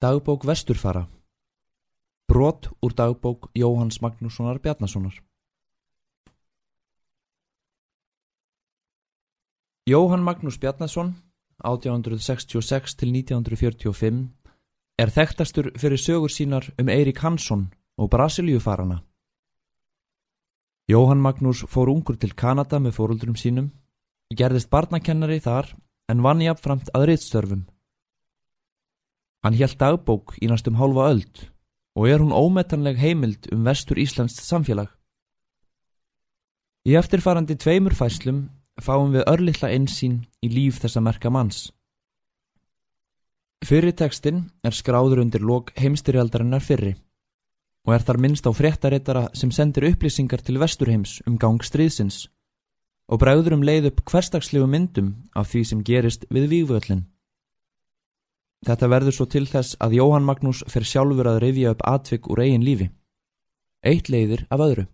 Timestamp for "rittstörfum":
27.10-27.66